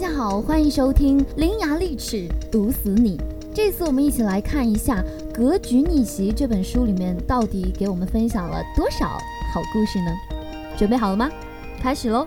[0.00, 3.18] 大家好，欢迎收听《伶牙俐齿毒死你》。
[3.54, 9.06] 这次我们一起来看一下《格局逆袭》这本书里面到底给我们分享了多少
[9.52, 10.10] 好故事呢？
[10.74, 11.30] 准备好了吗？
[11.82, 12.26] 开始喽！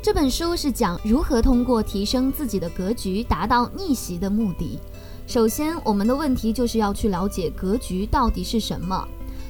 [0.00, 4.80] 这本书是讲如何通过提升自己的格局，达到逆袭的目的。
[5.26, 9.06] 首先，我们的问题就是要去了解格局到底是什么。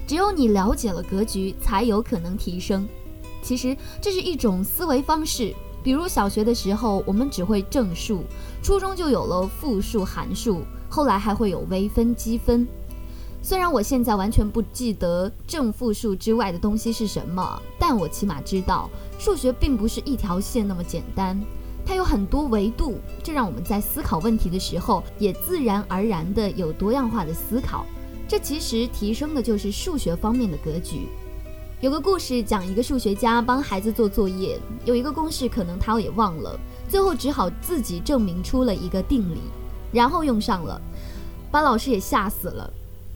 [0.09, 2.85] 只有你了解了格局，才有可能提升。
[3.45, 8.25] 其实这是一种思维方式，比如小学的时候我们只会正数，
[8.63, 12.67] 初中就有了复数、函数，后来还会有微分、积分。
[13.43, 21.39] 虽然我现在完全不记得正负数之外的东西是什么，但我起码知道数学并不是一条线那么简单，
[21.85, 27.85] 它有很多维度，这让我们在思考问题的时候也自然而然的有多样化的思考。
[28.27, 31.09] 这其实提升的就是数学方面的格局。
[31.81, 39.39] 有个故事讲一个数学家帮孩子做作业，有一个公式可能他也忘了，最后只好自己证明出了一个定理，
[39.93, 40.81] 然后用上了，
[41.51, 42.73] 把老师也吓死了。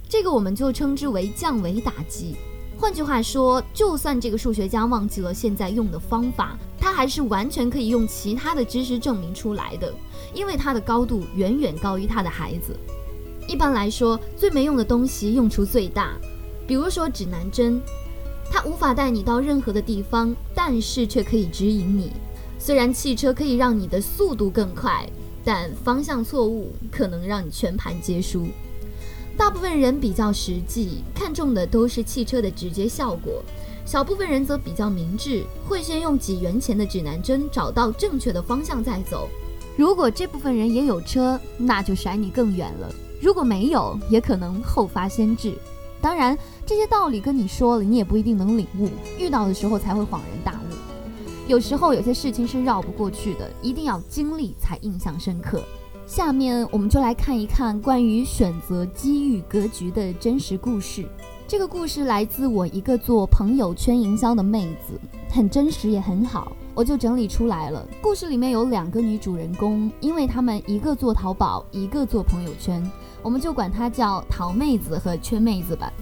[0.08, 2.36] 这个我们就称之为降维打击。
[2.77, 9.92] 换句话说，就算这个数学家忘记了现在用的方法，他还是完全可以用其他的知识证明出来的，
[10.34, 12.77] 因为他的高度远远高于他的孩子。
[13.47, 16.12] 一般来说，最没用的东西用处最大，
[16.66, 17.80] 比如说指南针。
[18.50, 22.12] 它无法带你到任何的地方，但是却可以指引你。
[22.58, 25.08] 虽然汽车可以让你的速度更快，
[25.44, 28.46] 但方向错误可能让你全盘皆输。
[29.36, 33.41] 大部分人比较实际，看重的都是汽车的直接效果；
[33.86, 39.28] 小部分人则比较明智，会先用几元钱的指南针找到正确的方向再走。
[39.76, 42.88] 如果这部分人也有车，那就甩你更远了；
[43.22, 45.54] 如果没有，也可能后发先至。
[46.00, 48.88] 当然，这些道理跟你说了，你也不一定能领悟。
[49.18, 50.74] 遇到的时候才会恍然大悟。
[51.48, 55.62] 有时候有些事情是绕不过去的，一定要经历才印象深刻。
[56.06, 61.06] 下面我们就来看一看关于选择机遇格局的真实故事。
[61.47, 67.86] 这个故事来自我一个做朋友圈营销的妹子，很真实也很好，我就整理出来了。
[68.03, 72.82] 故事里面有两个女主人公，因为她们一个做淘宝，一个做朋友圈。
[73.22, 75.92] 我们就管她叫桃妹子和圈妹子吧。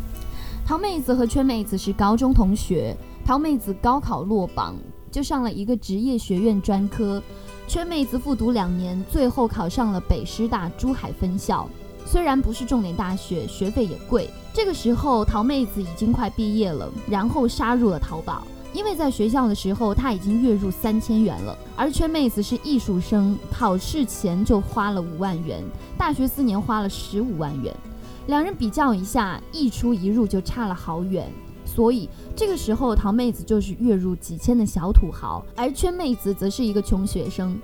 [0.66, 4.75] 桃妹子和圈妹子是高中同学，桃妹子高考落榜，
[5.10, 7.22] 就上了一个职业学院专科。
[7.69, 11.69] 圈妹子复读两年，最后考上了北师大珠海分校。
[12.04, 14.31] 虽然不是重点大学，学费也贵。
[14.53, 18.47] 这个时候，桃妹子已经快毕业了，然后杀入了淘宝。
[18.77, 25.65] 因为在学校的时候，他已经月入三千元了，而圈妹子是艺术生，考试前就花了五万元，
[25.97, 27.75] 大学四年花了十五万元，
[28.27, 31.27] 两人比较一下，一出一入就差了好远，
[31.65, 32.07] 所以
[32.37, 37.59] 这个时候桃妹子就是月入几千的小土豪，而圈妹子则是一个穷学生。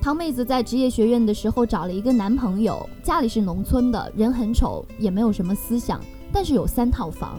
[0.00, 6.00] 桃妹子在职业学院的时候找了一个男朋友，家里是农村的，人很丑，也没有什么思想，
[6.32, 7.38] 但是有三套房。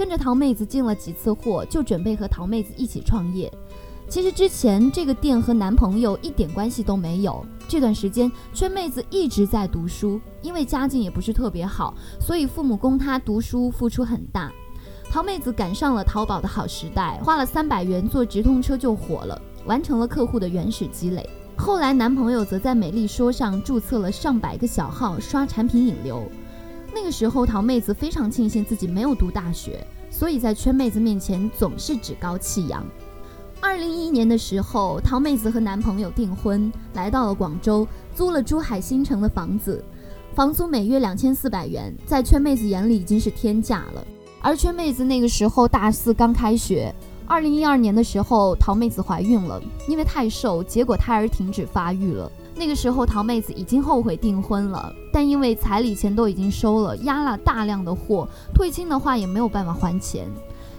[0.00, 3.52] 跟着桃妹子进了几次货，就准备和桃妹子一起创业。
[4.08, 7.44] 其实之前这个店和男朋友一点关系都没有。
[7.68, 14.50] 这段时间，圈妹子一直在读书，因为家境也不是特别好，所以父母供她读书付出很大。
[15.10, 21.28] 桃妹子赶上了淘宝的好时代，花了三百元坐直通车就火了，完成了客户的原始积累。
[21.58, 26.26] 后来男朋友则在美丽说上注册了上百个小号，刷产品引流。
[26.94, 32.84] 那个时候，桃妹子非常庆幸自己没有读大学，所以在圈妹子面前总是趾高气扬。
[33.60, 39.84] 二零一一年的时候，桃妹子和男朋友订婚，来到了广州，租了珠海新城的房子，
[40.34, 44.04] 房租每月两千四百元，在圈妹子眼里已经是天价了。
[44.40, 46.92] 而圈妹子那个时候大四刚开学，
[47.26, 52.32] 二零一二年的时候，桃妹子怀孕了，因为太瘦，结果胎儿停止发育了。
[52.54, 60.28] 那个时候，桃妹子已经后悔订婚了，但因为彩礼钱都已经收了，压了大量的货，退亲的话也没有办法还钱，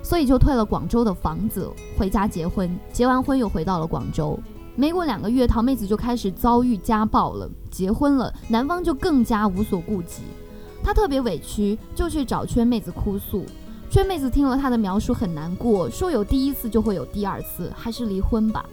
[0.04, 2.70] 所以就退了广州的房子，回家结婚。
[2.94, 4.40] 结完婚又回到了广州。
[4.76, 7.50] 没过两个月，桃妹子就开始遭遇家暴了。
[7.72, 10.22] 结婚了，男方就更加无所顾忌，
[10.84, 13.44] 她特别委屈，就去找圈妹子哭诉。
[13.90, 18.66] 圈妹子听了她的描述很难过，说有第一次就会有第二次，还是离婚吧。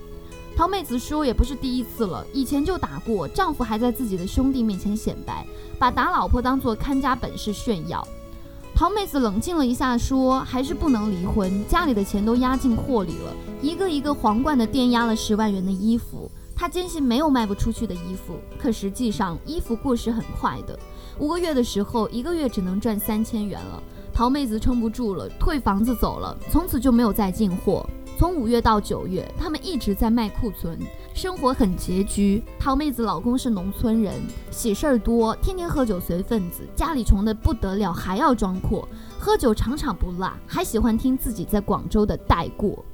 [0.58, 5.46] 桃妹子说也不是第一次了，以前就打过，丈夫还在自己的兄弟面前显摆，
[5.78, 8.04] 把打老婆当做看家本事炫耀。
[8.74, 13.32] 桃妹子冷静了一下，说还是不能离婚，家里的钱都压进货里了，
[13.62, 20.76] 一个一个皇冠的店压了十万元的衣服，她坚信没有卖不出去的衣服，可实际上衣服过时很快的，
[21.20, 23.80] 五个月的时候，一个月只能赚三千元了。
[24.12, 27.88] 桃妹子撑不住了，退房子走了，从此就没有再进货。
[28.18, 30.76] 从五月到九月，他们一直在卖库存，
[31.14, 32.42] 生活很拮据。
[32.58, 34.20] 桃妹子老公是农村人，
[34.50, 38.88] 喜事儿多，天天喝酒随份子，家里穷得不得了，还要装阔，
[39.20, 42.84] 喝酒场场不落，还喜欢听自己在广州的带过。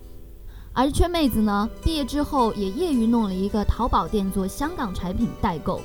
[0.74, 5.80] 而圈妹子呢，毕业之后也业余弄了一个淘宝店做香港产品代购，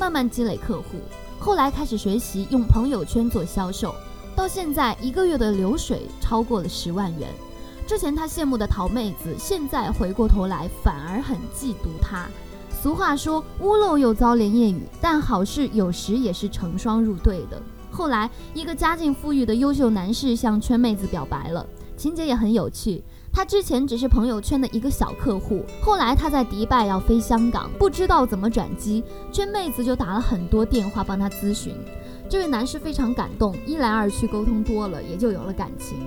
[0.00, 0.98] 慢慢积累客户。
[1.38, 3.94] 后来开始学习用朋友圈做销售，
[4.34, 7.28] 到现在一个月的流水超过了十万元。
[7.90, 12.28] 之前他羡慕的淘妹子，现在回过头来反而很嫉妒他。
[12.70, 17.60] 俗话说屋漏又遭连夜雨，但好事有时也是成双入对的。
[17.90, 21.66] 后来一个家境富裕的优秀男士向圈妹子表白了，
[21.96, 23.02] 情节也很有趣。
[23.32, 29.02] 他之前只是朋友圈的一个小客户，后来他在迪拜要飞香港，不知道怎么转机，
[29.32, 31.74] 圈妹子就打了很多电话帮他咨询。
[32.28, 35.98] 这位男士非常感动，一来二去沟通多了，也就有了感情。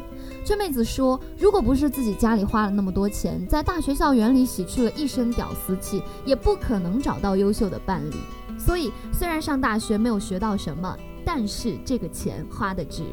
[0.44, 8.16] 圈妹子说，如果不是自己家里花了那么多钱，在大学校园里洗去了一身屌丝气，也不可能找到优秀的伴侣。
[8.60, 13.04] 所以虽然上大学没有学到什么，但是这个钱花的值。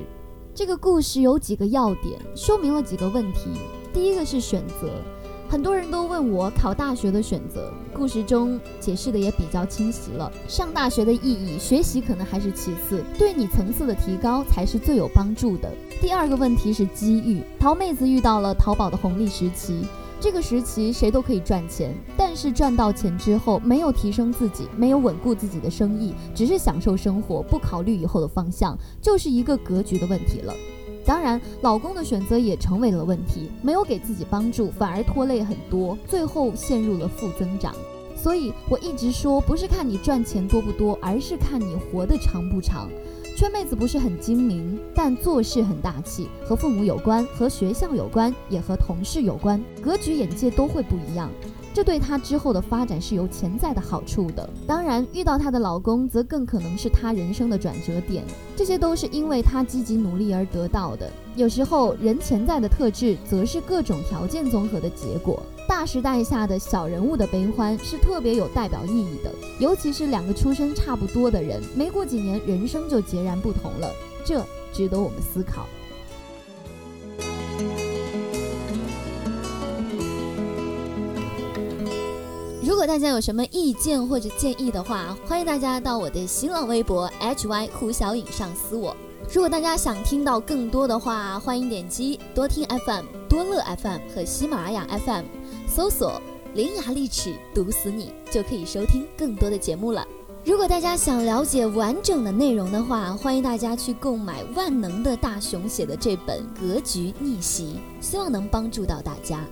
[0.53, 3.51] 这个故事有几个要点，说明了几个问题。
[3.93, 4.91] 第一个是选择，
[5.51, 10.31] 很多人都问我考大学的选择，故事中解释的也比较清晰了。
[10.47, 15.69] 上大学的意义，学习可能还是其次，对你层次的提高才是最有帮助的。
[16.01, 19.85] 第二个问题是机遇，淘妹子遇到了淘宝的红利时期，
[20.21, 30.55] 这个时期谁都可以赚钱，但是赚到钱之后没有提升自己，没有稳固自己的生意，只是享受生活，不考虑以后的方向，就是一个格局的问题了。
[31.11, 37.75] 当然，老公的选择也成为了问题，没有给自己帮助，反而拖累很多，最后陷入了负增长。
[38.15, 42.89] 所以我一直说，不是看你赚钱多不多，而是看你活得长不长。
[43.37, 51.29] 圈妹子不是很精明，但做事很大气，和父母有关，和学校有关，也和同事有关，格局眼界都会不一样。
[51.73, 54.49] 这对她之后的发展是有潜在的好处的。
[54.67, 58.25] 当然，遇到她的老公，则更可能是她人生的转折点。
[58.57, 61.11] 这些都是因为她积极努力而得到的。
[61.37, 65.43] 有时候，人潜在的特质，则是各种条件综合的结果。
[65.69, 69.33] 大时代下的小人物的悲欢，是特别有代表意义的。
[69.61, 73.89] 尤其是两个出身差不多的人，没过几年，人生就截然不同了。
[74.25, 75.67] 这值得我们思考。
[82.71, 88.97] 如果大家有什么意见或者建议的话，欢迎大家到我的新浪微博 hy 胡小颖上私我。
[89.35, 95.25] 如果大家想听到更多的话，欢迎点击多听 FM、多乐 FM 和喜马拉雅 FM，
[95.67, 96.23] 搜索
[96.55, 100.07] “伶牙俐齿毒死你”就可以收听更多的节目了。
[100.45, 109.45] 如果大家想了解完整的内容的话，欢迎大家去购买万能的大熊写的这本《格局逆袭》，希望能帮助到大家。